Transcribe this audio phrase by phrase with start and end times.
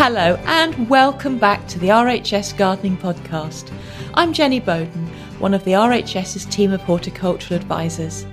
[0.00, 3.72] Hello, and welcome back to the RHS Gardening Podcast.
[4.14, 5.08] I'm Jenny Bowden,
[5.40, 8.24] one of the RHS's team of horticultural advisors.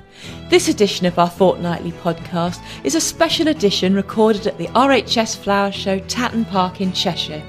[0.48, 5.72] This edition of our fortnightly podcast is a special edition recorded at the RHS Flower
[5.72, 7.42] Show, Tatton Park in Cheshire.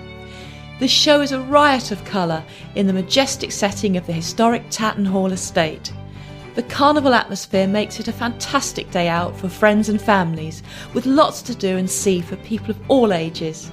[0.81, 2.43] The show is a riot of colour
[2.75, 5.93] in the majestic setting of the historic Tatton Hall estate.
[6.55, 10.63] The carnival atmosphere makes it a fantastic day out for friends and families,
[10.95, 13.71] with lots to do and see for people of all ages.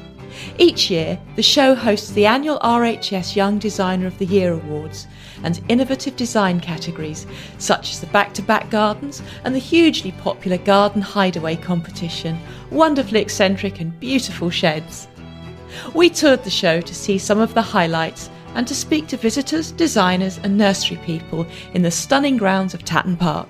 [0.57, 5.07] Each year, the show hosts the annual RHS Young Designer of the Year Awards
[5.43, 10.57] and innovative design categories such as the back to back gardens and the hugely popular
[10.57, 12.39] Garden Hideaway competition,
[12.71, 15.07] wonderfully eccentric and beautiful sheds.
[15.93, 19.71] We toured the show to see some of the highlights and to speak to visitors,
[19.71, 23.49] designers, and nursery people in the stunning grounds of Tatton Park.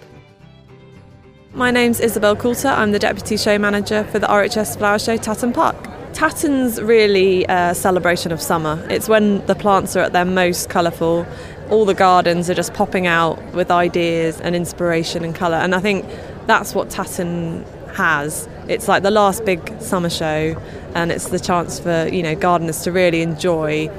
[1.53, 2.69] My name's Isabel Coulter.
[2.69, 5.75] I'm the Deputy Show Manager for the RHS Flower Show Tatton Park.
[6.13, 8.85] Tatton's really a celebration of summer.
[8.89, 11.25] It's when the plants are at their most colourful.
[11.69, 15.57] All the gardens are just popping out with ideas and inspiration and colour.
[15.57, 16.05] And I think
[16.45, 17.65] that's what Tatton
[17.95, 18.47] has.
[18.67, 20.55] It's like the last big summer show,
[20.93, 23.89] and it's the chance for you know gardeners to really enjoy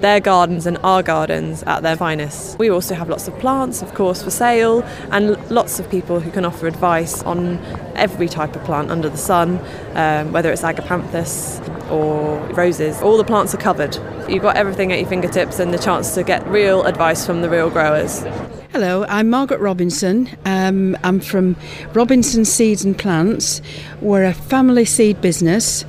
[0.00, 2.58] their gardens and our gardens at their finest.
[2.58, 6.30] We also have lots of plants, of course, for sale, and lots of people who
[6.30, 7.58] can offer advice on
[7.94, 9.60] every type of plant under the sun,
[9.94, 13.00] um, whether it's agapanthus or roses.
[13.02, 13.96] All the plants are covered.
[14.28, 17.50] You've got everything at your fingertips and the chance to get real advice from the
[17.50, 18.24] real growers.
[18.72, 20.28] Hello, I'm Margaret Robinson.
[20.44, 21.56] Um, I'm from
[21.92, 23.60] Robinson Seeds and Plants.
[24.00, 25.84] We're a family seed business.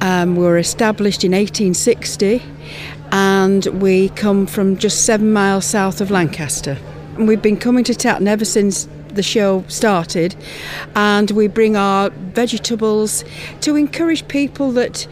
[0.00, 2.42] Um, we were established in 1860
[3.14, 6.76] and we come from just seven miles south of Lancaster.
[7.16, 10.34] And we've been coming to Tatton ever since the show started,
[10.96, 13.24] and we bring our vegetables
[13.60, 15.06] to encourage people that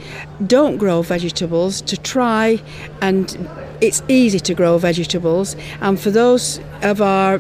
[0.44, 2.60] don't grow vegetables to try.
[3.00, 3.48] And
[3.80, 5.54] it's easy to grow vegetables.
[5.80, 7.38] And for those of our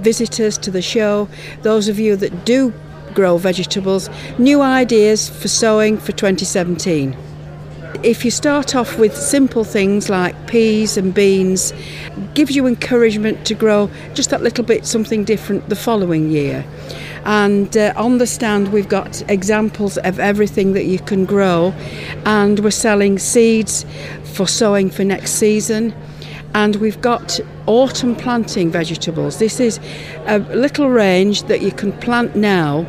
[0.00, 1.28] visitors to the show
[1.62, 2.72] those of you that do
[3.14, 4.08] grow vegetables
[4.38, 7.16] new ideas for sowing for 2017
[8.02, 11.72] if you start off with simple things like peas and beans,
[12.34, 16.64] gives you encouragement to grow just that little bit something different the following year.
[17.24, 21.74] And uh, on the stand, we've got examples of everything that you can grow,
[22.24, 23.84] and we're selling seeds
[24.24, 25.94] for sowing for next season.
[26.54, 29.38] And we've got autumn planting vegetables.
[29.38, 29.78] This is
[30.26, 32.86] a little range that you can plant now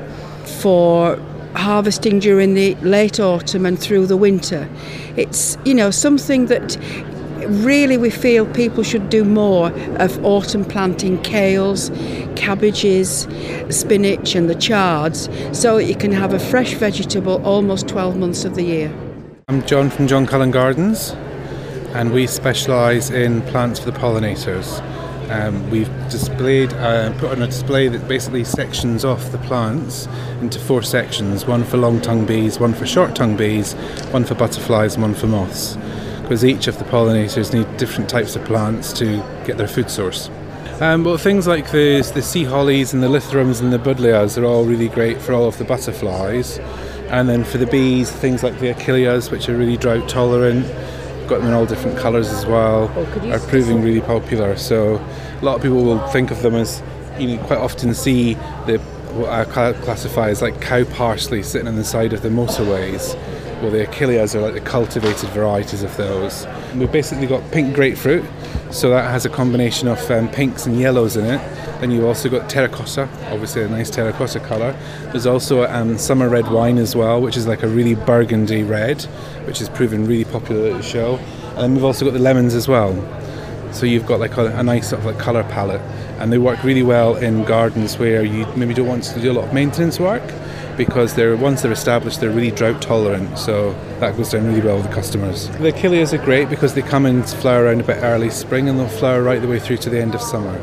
[0.61, 1.19] for
[1.59, 4.67] harvesting during the late autumn and through the winter.
[5.15, 6.77] It's, you know, something that
[7.47, 11.89] really we feel people should do more of autumn planting kales,
[12.35, 13.27] cabbages,
[13.69, 18.45] spinach and the chards so that you can have a fresh vegetable almost 12 months
[18.45, 18.93] of the year.
[19.47, 21.11] I'm John from John Cullen Gardens
[21.93, 24.79] and we specialise in plants for the pollinators.
[25.29, 30.07] Um, we've displayed, uh, put on a display that basically sections off the plants
[30.41, 33.73] into four sections one for long tongue bees, one for short tongue bees,
[34.11, 35.77] one for butterflies, and one for moths.
[36.23, 40.29] Because each of the pollinators need different types of plants to get their food source.
[40.81, 44.45] Um, but things like the, the sea hollies and the lythrums and the buddleias are
[44.45, 46.57] all really great for all of the butterflies.
[47.09, 50.65] And then for the bees, things like the achilleas, which are really drought tolerant,
[51.29, 54.57] got them in all different colours as well, oh, are proving really popular.
[54.57, 54.95] So
[55.41, 56.81] a lot of people will think of them as
[57.19, 58.33] you know, quite often see
[58.65, 58.79] the
[59.13, 63.15] what I classify as like cow parsley sitting on the side of the motorways.
[63.61, 66.47] Well, the achilleas are like the cultivated varieties of those.
[66.75, 68.23] We've basically got pink grapefruit,
[68.71, 71.39] So that has a combination of um, pinks and yellows in it.
[71.81, 74.77] Then you've also got terracotta, obviously a nice terracotta colour.
[75.11, 79.01] There's also um, summer red wine as well, which is like a really burgundy red,
[79.45, 81.15] which has proven really popular at the show.
[81.55, 82.93] And then we've also got the lemons as well.
[83.73, 85.81] So you've got like a, a nice sort of like colour palette,
[86.19, 89.33] and they work really well in gardens where you maybe don't want to do a
[89.33, 90.23] lot of maintenance work
[90.79, 93.37] because they're once they're established, they're really drought tolerant.
[93.37, 95.49] So that goes down really well with the customers.
[95.49, 98.87] The Achilleas are great because they come and flower around about early spring and they'll
[98.87, 100.55] flower right the way through to the end of summer.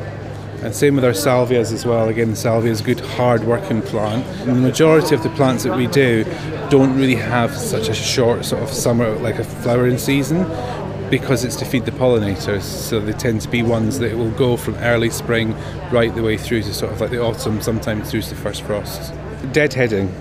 [0.62, 2.08] And same with our salvias as well.
[2.08, 4.24] Again, the salvia is a good, hard-working plant.
[4.48, 6.24] And the majority of the plants that we do
[6.70, 10.44] don't really have such a short sort of summer, like a flowering season,
[11.10, 12.62] because it's to feed the pollinators.
[12.62, 15.54] So they tend to be ones that will go from early spring
[15.92, 18.62] right the way through to sort of like the autumn, sometimes through to the first
[18.62, 19.12] frosts
[19.46, 20.12] deadheading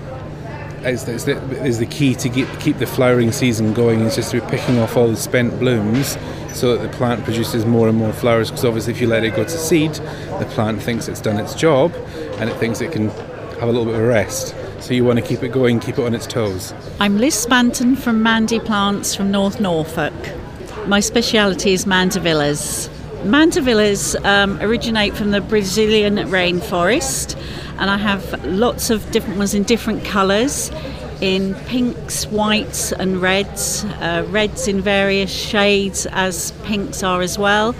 [0.86, 4.30] is, is, the, is the key to keep, keep the flowering season going is just
[4.30, 6.16] through picking off all the spent blooms
[6.54, 8.50] so that the plant produces more and more flowers.
[8.50, 11.54] Because obviously if you let it go to seed the plant thinks it's done its
[11.54, 11.92] job
[12.38, 13.08] and it thinks it can
[13.58, 14.54] have a little bit of rest.
[14.80, 16.72] So you want to keep it going keep it on its toes.
[17.00, 20.14] I'm liz spanton from mandy plants from north norfolk.
[20.86, 22.88] My speciality is mandevillas
[23.24, 27.34] mandevillas um, originate from the brazilian rainforest
[27.78, 30.70] and I have lots of different ones in different colours
[31.20, 33.84] in pinks, whites, and reds.
[33.84, 37.74] Uh, reds in various shades, as pinks are as well.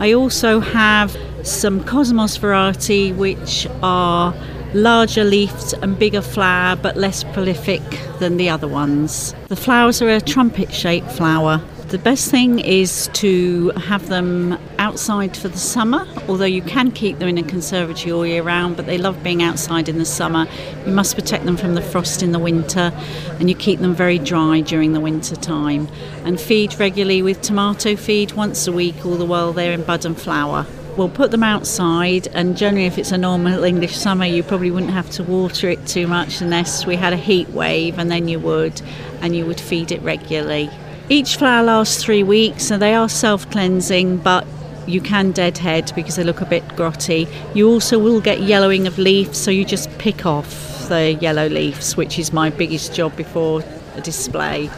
[0.00, 4.34] I also have some Cosmos variety, which are
[4.74, 7.82] larger leafed and bigger flower, but less prolific
[8.18, 9.34] than the other ones.
[9.48, 11.62] The flowers are a trumpet shaped flower.
[11.94, 17.20] The best thing is to have them outside for the summer, although you can keep
[17.20, 20.48] them in a conservatory all year round, but they love being outside in the summer.
[20.86, 22.90] You must protect them from the frost in the winter
[23.38, 25.86] and you keep them very dry during the winter time.
[26.24, 30.04] And feed regularly with tomato feed once a week, all the while they're in bud
[30.04, 30.66] and flower
[30.96, 34.92] we'll put them outside and generally if it's a normal english summer you probably wouldn't
[34.92, 38.38] have to water it too much unless we had a heat wave and then you
[38.38, 38.80] would
[39.20, 40.70] and you would feed it regularly
[41.08, 44.46] each flower lasts three weeks, and they are self cleansing, but
[44.86, 47.28] you can deadhead because they look a bit grotty.
[47.54, 51.96] You also will get yellowing of leaves, so you just pick off the yellow leaves,
[51.96, 53.62] which is my biggest job before
[53.94, 54.70] a display.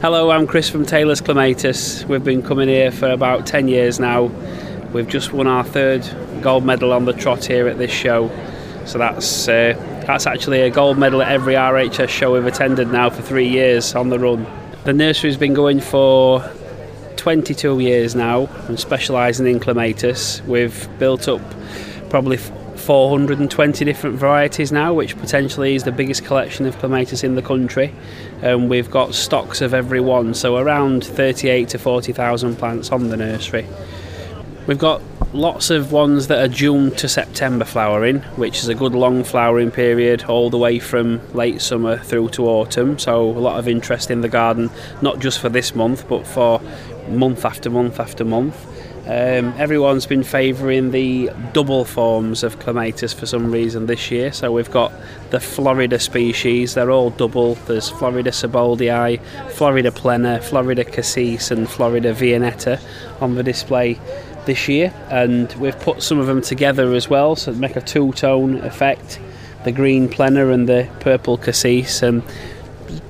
[0.00, 2.04] Hello, I'm Chris from Taylor's Clematis.
[2.04, 4.24] We've been coming here for about 10 years now.
[4.92, 6.08] We've just won our third
[6.42, 8.30] gold medal on the trot here at this show.
[8.84, 9.74] So that's uh,
[10.06, 13.94] that's actually a gold medal at every RHS show we've attended now for three years
[13.94, 14.46] on the run.
[14.86, 16.48] The nursery's been going for
[17.16, 20.40] 22 years now and specialising in clematis.
[20.42, 21.40] We've built up
[22.08, 27.42] probably 420 different varieties now, which potentially is the biggest collection of clematis in the
[27.42, 27.92] country.
[28.42, 33.16] And we've got stocks of every one, so around 38 to 40,000 plants on the
[33.16, 33.66] nursery.
[34.66, 35.00] We've got
[35.32, 39.70] lots of ones that are June to September flowering, which is a good long flowering
[39.70, 42.98] period all the way from late summer through to autumn.
[42.98, 44.70] So, a lot of interest in the garden,
[45.02, 46.60] not just for this month, but for
[47.08, 48.66] month after month after month.
[49.06, 54.32] Um, everyone's been favouring the double forms of clematis for some reason this year.
[54.32, 54.92] So we've got
[55.30, 57.54] the Florida species, they're all double.
[57.54, 59.20] There's Florida Sieboldii,
[59.52, 62.80] Florida plena, Florida cassis, and Florida viennetta
[63.20, 64.00] on the display
[64.46, 68.58] this year, and we've put some of them together as well, so make a two-tone
[68.58, 69.20] effect.
[69.64, 72.22] The green plena and the purple cassis, and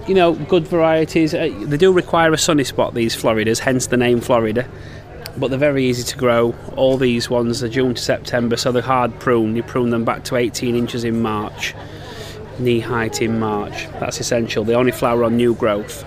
[0.07, 1.35] you know, good varieties.
[1.35, 2.95] Uh, they do require a sunny spot.
[2.95, 4.69] These Floridas, hence the name Florida.
[5.37, 6.55] But they're very easy to grow.
[6.76, 9.55] All these ones are June to September, so they're hard prune.
[9.55, 11.75] You prune them back to 18 inches in March,
[12.59, 13.87] knee height in March.
[14.00, 14.64] That's essential.
[14.64, 16.05] They only flower on new growth.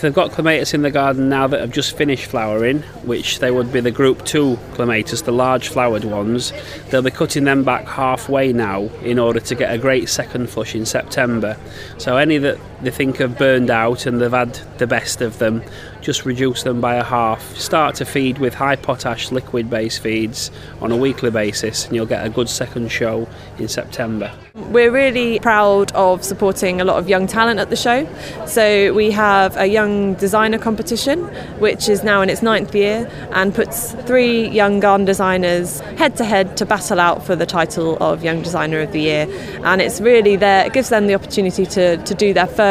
[0.00, 3.72] They've got clematis in the garden now that have just finished flowering, which they would
[3.72, 6.52] be the group 2 clematis, the large flowered ones.
[6.90, 10.74] They'll be cutting them back halfway now in order to get a great second flush
[10.74, 11.56] in September.
[11.98, 15.62] So any that they think have burned out and they've had the best of them,
[16.00, 17.56] just reduce them by a half.
[17.56, 22.06] Start to feed with high potash liquid based feeds on a weekly basis, and you'll
[22.06, 24.32] get a good second show in September.
[24.54, 28.06] We're really proud of supporting a lot of young talent at the show.
[28.46, 31.24] So we have a young designer competition,
[31.58, 36.24] which is now in its ninth year, and puts three young garden designers head to
[36.24, 39.26] head to battle out for the title of Young Designer of the Year.
[39.64, 42.67] And it's really there, it gives them the opportunity to, to do their first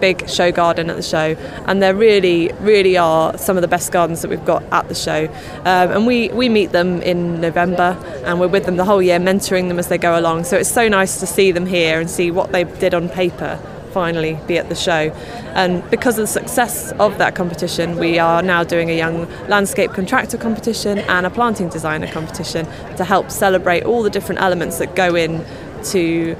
[0.00, 1.36] big show garden at the show.
[1.66, 4.94] And they're really, really are some of the best gardens that we've got at the
[4.94, 5.26] show.
[5.60, 9.18] Um, and we, we meet them in November, and we're with them the whole year,
[9.18, 10.44] mentoring them as they go along.
[10.44, 13.60] So it's so nice to see them here and see what they did on paper
[13.90, 15.10] finally be at the show.
[15.54, 19.92] And because of the success of that competition, we are now doing a young landscape
[19.92, 22.66] contractor competition and a planting designer competition
[22.96, 25.44] to help celebrate all the different elements that go in
[25.82, 26.36] to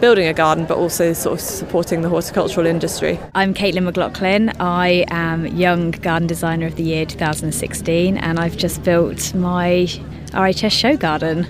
[0.00, 3.18] building a garden but also sort of supporting the horticultural industry.
[3.34, 4.50] I'm Caitlin McLaughlin.
[4.60, 9.86] I am Young Garden Designer of the Year 2016 and I've just built my
[10.32, 11.46] RHS show garden.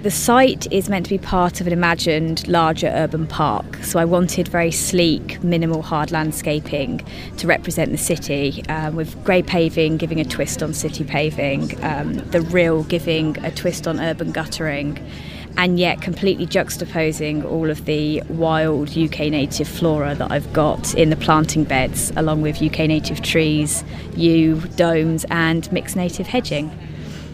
[0.00, 4.04] The site is meant to be part of an imagined larger urban park, so I
[4.04, 7.04] wanted very sleek, minimal hard landscaping
[7.36, 12.14] to represent the city, um, with grey paving giving a twist on city paving, um,
[12.30, 14.98] the real giving a twist on urban guttering,
[15.56, 21.10] and yet completely juxtaposing all of the wild UK native flora that I've got in
[21.10, 23.84] the planting beds, along with UK native trees,
[24.16, 26.70] yew, domes, and mixed native hedging.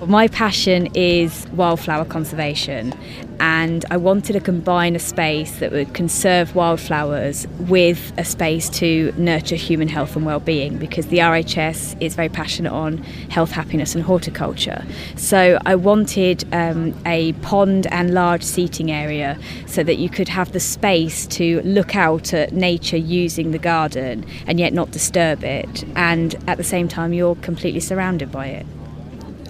[0.06, 2.94] My passion is wildflower conservation,
[3.40, 9.12] and I wanted to combine a space that would conserve wildflowers with a space to
[9.16, 14.04] nurture human health and well-being because the RHS is very passionate on health, happiness, and
[14.04, 14.84] horticulture.
[15.16, 19.36] So I wanted um, a pond and large seating area
[19.66, 24.24] so that you could have the space to look out at nature using the garden
[24.46, 28.64] and yet not disturb it, and at the same time you're completely surrounded by it.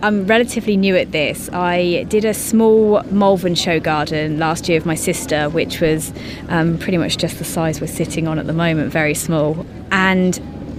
[0.01, 1.51] I'm relatively new at this.
[1.53, 6.13] I did a small Malvern show garden last year with my sister, which was
[6.49, 9.67] um, pretty much just the size we're sitting on at the moment, very small.
[9.91, 10.35] And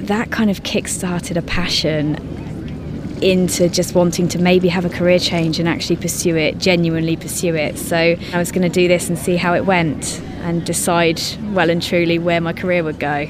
[0.07, 2.15] that kind of kick started a passion
[3.21, 7.55] into just wanting to maybe have a career change and actually pursue it, genuinely pursue
[7.55, 7.77] it.
[7.77, 11.21] So I was going to do this and see how it went and decide
[11.51, 13.29] well and truly where my career would go.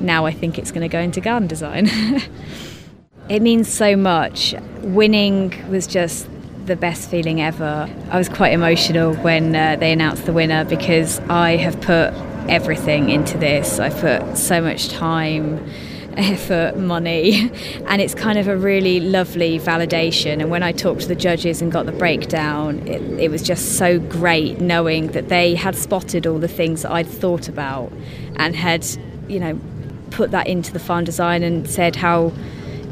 [0.00, 1.90] Now I think it's going to go into garden design.
[3.28, 4.54] It means so much.
[4.82, 6.28] Winning was just
[6.64, 7.88] the best feeling ever.
[8.10, 12.14] I was quite emotional when uh, they announced the winner because I have put
[12.48, 13.80] everything into this.
[13.80, 15.68] I put so much time,
[16.16, 17.50] effort, money,
[17.86, 20.40] and it's kind of a really lovely validation.
[20.40, 23.76] And when I talked to the judges and got the breakdown, it, it was just
[23.76, 27.92] so great knowing that they had spotted all the things that I'd thought about
[28.36, 28.86] and had,
[29.26, 29.58] you know,
[30.12, 32.32] put that into the farm design and said how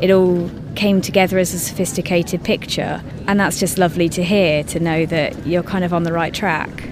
[0.00, 3.02] it all came together as a sophisticated picture.
[3.26, 6.34] And that's just lovely to hear, to know that you're kind of on the right
[6.34, 6.88] track.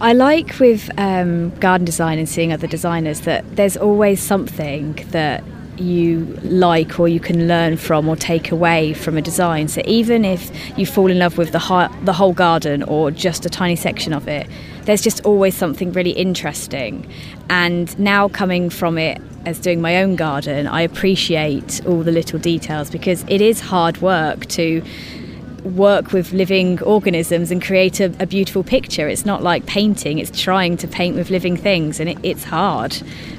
[0.00, 5.44] I like with um, garden design and seeing other designers that there's always something that
[5.80, 9.68] you like or you can learn from or take away from a design.
[9.68, 13.50] So even if you fall in love with the, the whole garden or just a
[13.50, 14.46] tiny section of it,
[14.84, 17.10] there's just always something really interesting.
[17.48, 22.38] And now coming from it as doing my own garden, I appreciate all the little
[22.38, 24.82] details because it is hard work to
[25.64, 29.08] work with living organisms and create a, a, beautiful picture.
[29.08, 32.96] It's not like painting, it's trying to paint with living things, and it, it's hard.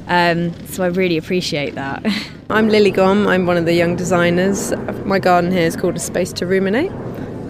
[0.08, 2.06] Um, so I really appreciate that.
[2.50, 4.74] I'm Lily Gom, I'm one of the young designers.
[5.06, 6.92] My garden here is called A Space to Ruminate.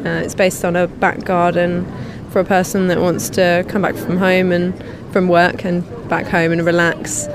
[0.06, 1.86] Uh, it's based on a back garden
[2.32, 4.74] for a person that wants to come back from home and
[5.12, 7.28] from work and back home and relax,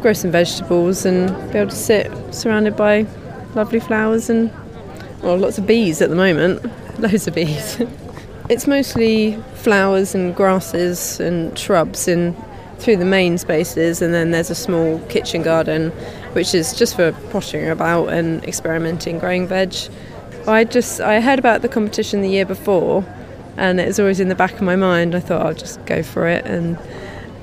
[0.00, 3.06] grow some vegetables, and be able to sit surrounded by
[3.54, 4.50] lovely flowers and
[5.22, 6.62] well, lots of bees at the moment,
[7.00, 7.82] loads of bees.
[8.48, 12.36] it's mostly flowers and grasses and shrubs in
[12.78, 15.90] through the main spaces, and then there's a small kitchen garden,
[16.32, 19.74] which is just for pottering about and experimenting, growing veg.
[20.46, 23.04] I just I heard about the competition the year before,
[23.56, 25.14] and it was always in the back of my mind.
[25.14, 26.78] I thought I'll just go for it and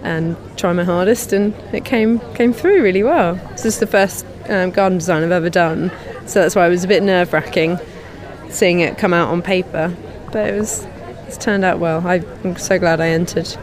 [0.05, 3.35] and try my hardest, and it came came through really well.
[3.51, 5.91] This is the first um, garden design I've ever done,
[6.25, 7.79] so that's why it was a bit nerve wracking
[8.49, 9.95] seeing it come out on paper.
[10.31, 10.87] But it was
[11.27, 12.05] it's turned out well.
[12.05, 13.57] I'm so glad I entered.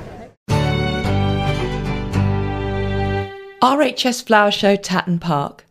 [3.62, 5.64] RHS Flower Show Tatton Park.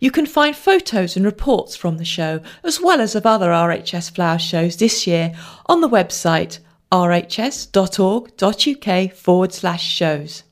[0.00, 4.12] You can find photos and reports from the show, as well as of other RHS
[4.12, 5.34] flower shows this year,
[5.66, 6.58] on the website
[6.92, 7.72] rhs.org.uk
[9.12, 10.42] forward slash shows.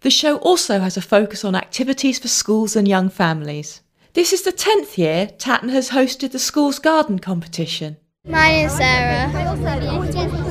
[0.00, 3.82] The show also has a focus on activities for schools and young families.
[4.14, 7.96] This is the 10th year Tatton has hosted the school's garden competition.
[8.26, 9.28] My name's Sarah.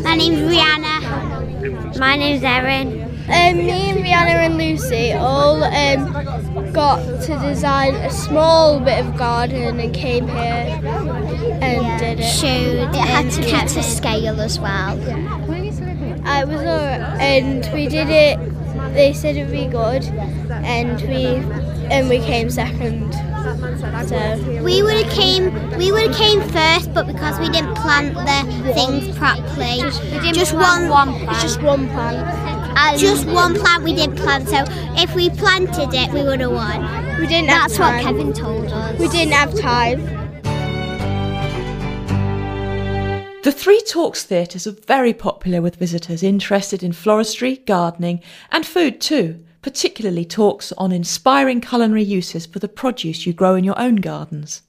[0.02, 1.98] My name's Rihanna.
[2.00, 3.04] My name's Erin.
[3.30, 9.18] Um, me and Rihanna and Lucy all um, got to design a small bit of
[9.18, 10.80] garden and came here
[11.62, 12.00] and yeah.
[12.00, 12.24] did it.
[12.24, 15.00] Showed it had to keep to scale as well.
[16.26, 18.40] I was alright, and we did it.
[18.94, 20.04] They said it'd be good,
[20.52, 21.26] and we
[21.90, 23.14] and we came second.
[24.08, 28.16] So we would have came we would have came first, but because we didn't plant
[28.16, 29.82] the things properly,
[30.34, 31.42] just one, one plant.
[31.42, 32.49] just one plant
[32.82, 34.64] And just one plant we didn't plant, so
[34.96, 36.82] if we planted it, we would have won.
[37.20, 38.04] We didn't That's have what.
[38.04, 38.98] Kevin told us.
[38.98, 40.00] We didn't have time.
[43.44, 49.02] The Three Talks theatres are very popular with visitors interested in floristry, gardening, and food
[49.02, 53.98] too, particularly talks on inspiring culinary uses for the produce you grow in your own
[53.98, 54.62] gardens.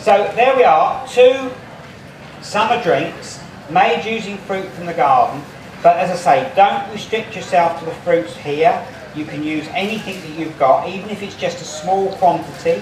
[0.00, 1.50] So there we are, two
[2.42, 3.40] summer drinks
[3.70, 5.40] made using fruit from the garden.
[5.84, 8.82] But as I say, don't restrict yourself to the fruits here.
[9.14, 12.80] You can use anything that you've got, even if it's just a small quantity.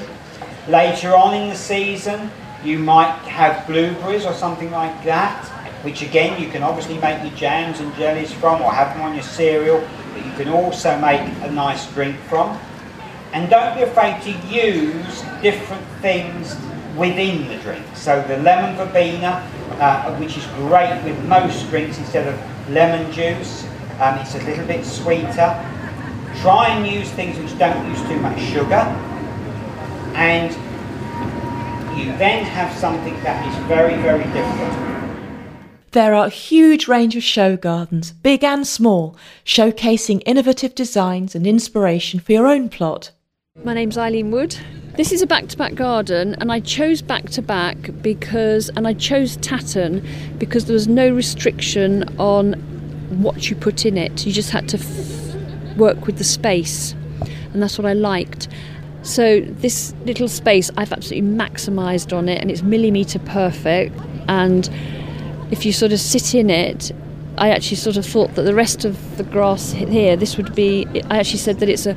[0.68, 2.30] Later on in the season,
[2.62, 5.44] you might have blueberries or something like that,
[5.82, 9.14] which again you can obviously make your jams and jellies from or have them on
[9.14, 9.80] your cereal,
[10.14, 12.56] but you can also make a nice drink from.
[13.32, 16.54] And don't be afraid to use different things
[16.96, 17.84] within the drink.
[17.94, 19.48] So the lemon verbena,
[19.80, 23.64] uh, which is great with most drinks instead of lemon juice,
[24.00, 25.68] um, it's a little bit sweeter.
[26.40, 28.84] Try and use things which don't use too much sugar.
[30.14, 30.52] And
[31.98, 34.92] you then have something that is very, very different.
[35.92, 41.46] There are a huge range of show gardens, big and small, showcasing innovative designs and
[41.46, 43.10] inspiration for your own plot.
[43.62, 44.56] My name's Eileen Wood.
[44.96, 48.88] This is a back to back garden, and I chose back to back because, and
[48.88, 50.04] I chose Tatton
[50.38, 52.54] because there was no restriction on
[53.22, 54.26] what you put in it.
[54.26, 56.94] You just had to f- work with the space,
[57.52, 58.48] and that's what I liked.
[59.02, 63.94] So, this little space I've absolutely maximised on it, and it's millimetre perfect.
[64.28, 64.68] And
[65.50, 66.90] if you sort of sit in it,
[67.36, 70.86] I actually sort of thought that the rest of the grass here, this would be.
[71.10, 71.94] I actually said that it's a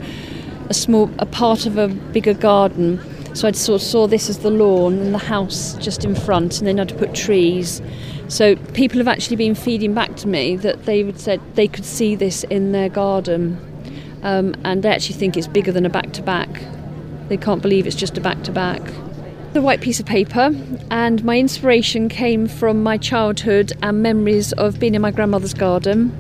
[0.70, 3.00] a small a part of a bigger garden.
[3.36, 6.60] So I sort of saw this as the lawn and the house just in front,
[6.60, 7.82] and then I'd put trees.
[8.28, 11.86] So people have actually been feeding back to me that they would said they could
[11.86, 13.60] see this in their garden,
[14.24, 16.50] um, and they actually think it's bigger than a back to back.
[17.28, 18.82] They can't believe it's just a back to back.
[19.54, 20.56] The white piece of paper,
[20.90, 26.18] and my inspiration came from my childhood and memories of being in my grandmother's garden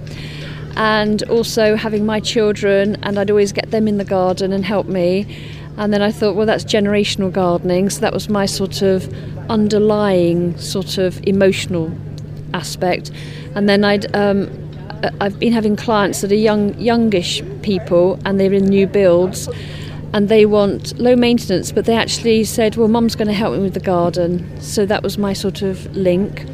[0.75, 4.87] and also having my children, and I'd always get them in the garden and help
[4.87, 5.25] me.
[5.77, 9.13] And then I thought, well, that's generational gardening, so that was my sort of
[9.49, 11.91] underlying sort of emotional
[12.53, 13.11] aspect.
[13.55, 14.49] And then I'd um,
[15.21, 19.49] I've been having clients that are young, youngish people, and they're in new builds,
[20.13, 23.61] and they want low maintenance, but they actually said, well, Mum's going to help me
[23.61, 24.61] with the garden.
[24.61, 26.45] So that was my sort of link.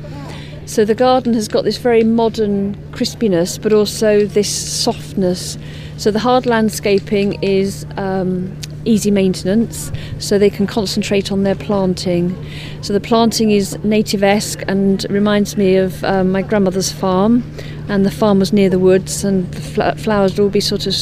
[0.72, 5.58] So the garden has got this very modern crispiness, but also this softness.
[5.98, 12.34] So the hard landscaping is um, easy maintenance, so they can concentrate on their planting.
[12.82, 17.44] So the planting is native-esque and reminds me of um, my grandmother's farm,
[17.90, 20.88] and the farm was near the woods, and the fl- flowers would all be sort
[20.88, 20.96] of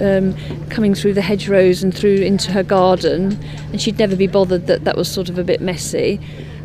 [0.00, 0.36] um,
[0.68, 3.36] coming through the hedgerows and through into her garden,
[3.72, 6.20] and she'd never be bothered that that was sort of a bit messy.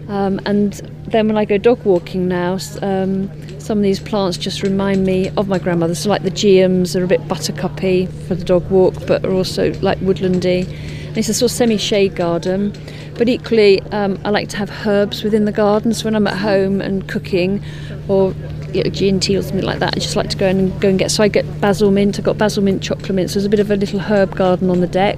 [0.08, 0.74] Um, and
[1.08, 5.30] then when I go dog walking now, um, some of these plants just remind me
[5.38, 5.96] of my grandmother.
[5.96, 9.74] So like the geums are a bit buttercupy for the dog walk, but are also
[9.82, 10.68] like woodlandy.
[11.08, 12.74] And it's a sort of semi-shade garden,
[13.18, 15.94] but equally um, I like to have herbs within the garden.
[15.94, 17.64] So when I'm at home and cooking,
[18.08, 18.36] or
[18.74, 21.00] you know, G&T or something like that, I just like to go and go and
[21.00, 21.10] get.
[21.10, 22.20] So I get basil mint.
[22.20, 23.30] I've got basil mint chocolate mint.
[23.30, 25.18] So there's a bit of a little herb garden on the deck.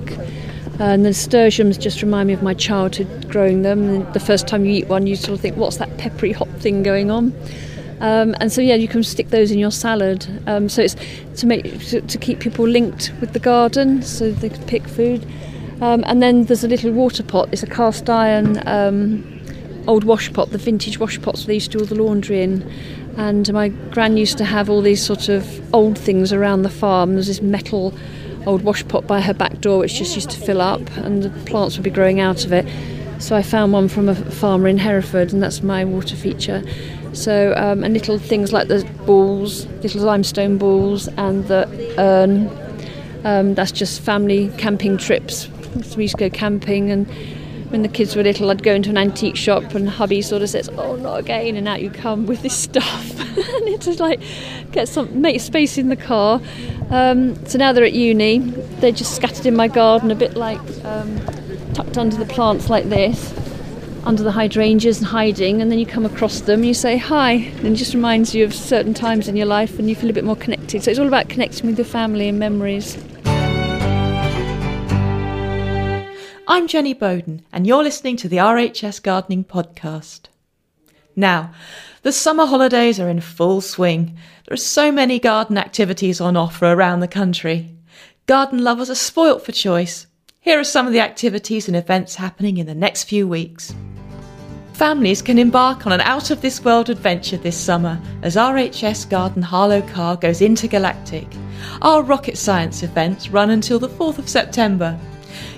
[0.79, 3.89] And the nasturtiums just remind me of my childhood growing them.
[3.89, 6.49] And the first time you eat one, you sort of think, what's that peppery hot
[6.59, 7.33] thing going on?
[7.99, 10.27] Um, and so yeah, you can stick those in your salad.
[10.47, 10.95] Um, so it's
[11.37, 15.25] to make to, to, keep people linked with the garden, so they can pick food.
[15.81, 17.49] Um, and then there's a little water pot.
[17.51, 19.41] It's a cast iron um,
[19.87, 22.69] old wash pot, the vintage wash pots they used to do all the laundry in.
[23.17, 27.13] And my gran used to have all these sort of old things around the farm.
[27.13, 27.95] There's this metal
[28.47, 31.29] old wash pot by her back door which just used to fill up and the
[31.41, 32.65] plants would be growing out of it.
[33.19, 36.63] So I found one from a farmer in Hereford and that's my water feature.
[37.13, 41.67] So um, and little things like the balls, little limestone balls and the
[41.99, 42.49] urn.
[43.25, 45.49] Um, that's just family camping trips.
[45.83, 47.07] So we used to go camping and
[47.69, 50.49] when the kids were little I'd go into an antique shop and hubby sort of
[50.49, 54.21] says, Oh not again and out you come with this stuff and it's just like
[54.71, 56.41] get some make space in the car.
[56.89, 58.39] Um, so now they're at uni,
[58.79, 61.19] they're just scattered in my garden a bit like um,
[61.73, 63.33] tucked under the plants like this,
[64.05, 67.31] under the hydrangeas and hiding, and then you come across them and you say hi,
[67.31, 70.13] and it just reminds you of certain times in your life and you feel a
[70.13, 70.81] bit more connected.
[70.81, 72.97] So it's all about connecting with the family and memories.
[76.49, 80.29] I'm Jenny Bowden, and you're listening to the RHS Gardening Podcast.
[81.13, 81.51] Now,
[82.03, 84.17] the summer holidays are in full swing.
[84.45, 87.75] There are so many garden activities on offer around the country.
[88.27, 90.07] Garden lovers are spoilt for choice.
[90.39, 93.75] Here are some of the activities and events happening in the next few weeks.
[94.71, 99.41] Families can embark on an out of this world adventure this summer as RHS Garden
[99.41, 101.27] Harlow Carr goes intergalactic.
[101.81, 104.97] Our rocket science events run until the 4th of September.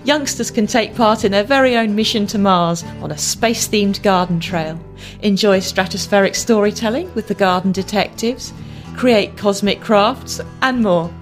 [0.05, 4.01] Youngsters can take part in their very own mission to Mars on a space themed
[4.01, 4.79] garden trail,
[5.21, 8.53] enjoy stratospheric storytelling with the garden detectives,
[8.95, 11.13] create cosmic crafts, and more.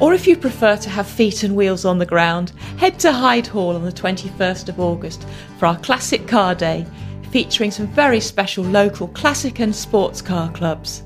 [0.00, 3.46] Or if you prefer to have feet and wheels on the ground, head to Hyde
[3.46, 5.26] Hall on the 21st of August
[5.58, 6.86] for our Classic Car Day,
[7.30, 11.02] featuring some very special local classic and sports car clubs.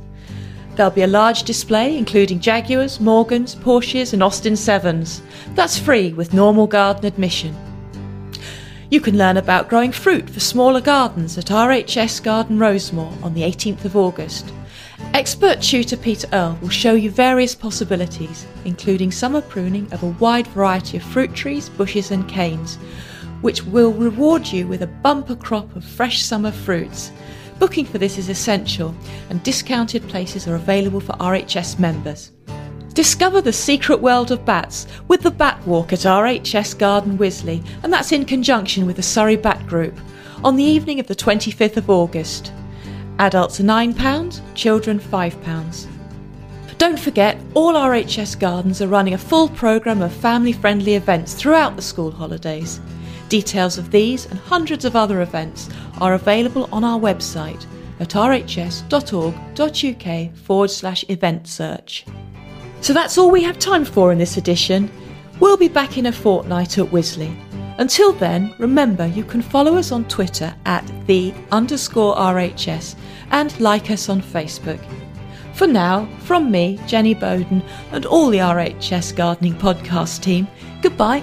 [0.77, 5.23] There'll be a large display including Jaguars, Morgans, Porsches, and Austin 7s.
[5.55, 7.57] That's free with normal garden admission.
[8.91, 13.41] You can learn about growing fruit for smaller gardens at RHS Garden Rosemoor on the
[13.41, 14.53] 18th of August.
[15.15, 20.47] Expert tutor Peter Earle will show you various possibilities, including summer pruning of a wide
[20.49, 22.77] variety of fruit trees, bushes, and canes,
[23.41, 27.11] which will reward you with a bumper crop of fresh summer fruits.
[27.59, 28.95] Booking for this is essential,
[29.31, 32.33] and discounted places are available for RHS members.
[32.93, 37.93] Discover the secret world of bats with the Bat Walk at RHS Garden Wisley, and
[37.93, 39.99] that's in conjunction with the Surrey Bat Group,
[40.45, 42.53] on the evening of the 25th of August.
[43.19, 45.87] Adults are £9, children £5.
[46.79, 51.75] Don't forget, all RHS gardens are running a full programme of family friendly events throughout
[51.75, 52.81] the school holidays.
[53.29, 55.69] Details of these and hundreds of other events
[56.01, 57.67] are available on our website
[57.99, 58.87] at rhs.org.uk
[60.37, 62.05] forward slash event search.
[62.81, 64.91] So that's all we have time for in this edition.
[65.41, 67.37] We'll be back in a fortnight at Wisley.
[67.79, 72.95] Until then, remember you can follow us on Twitter at the underscore RHS
[73.33, 74.81] and like us on Facebook.
[75.55, 77.63] For now, from me, Jenny Bowden,
[77.93, 80.47] and all the RHS Gardening Podcast team,
[80.81, 81.23] goodbye